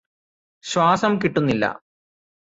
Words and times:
ശ്വാസം 0.63 1.13
കിട്ടുന്നില്ല 1.17 1.65